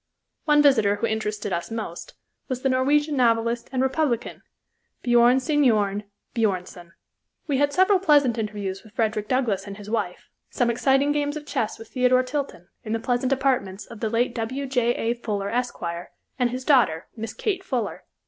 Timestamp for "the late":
13.99-14.33